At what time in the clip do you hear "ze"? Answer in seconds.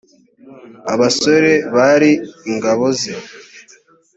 2.99-3.13